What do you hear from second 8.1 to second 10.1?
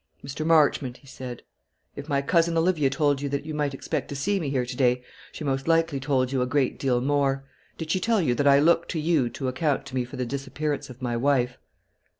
you that I looked to you to account to me